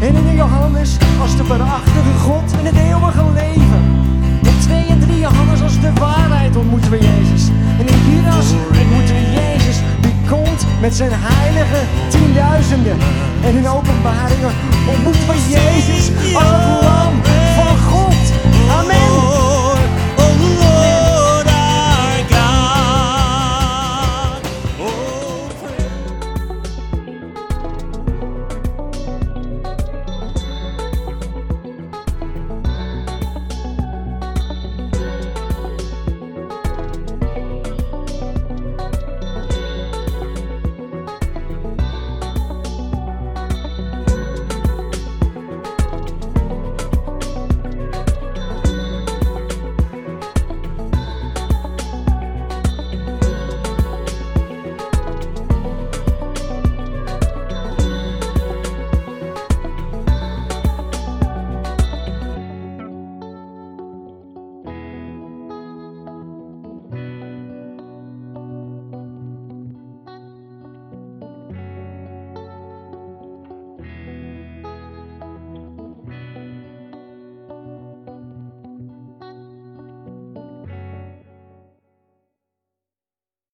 [0.00, 3.82] En in Johannes als de waarachtige God in het eeuwige leven.
[4.42, 7.48] In 2 en 3 Johannes als de waarheid ontmoeten we Jezus.
[7.78, 9.78] En in Judas ontmoeten we Jezus
[10.80, 12.98] met zijn heilige tienduizenden.
[13.44, 14.52] En in openbaringen
[14.88, 17.39] ontmoeten we Jezus als het lam